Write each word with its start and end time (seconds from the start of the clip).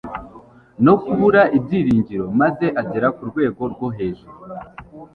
no 0.85 0.93
kubura 1.03 1.41
ibyiringiro 1.57 2.25
maze 2.41 2.65
agera 2.81 3.07
ku 3.15 3.23
rwego 3.29 3.61
rwo 3.73 3.87
hejuru 3.97 4.37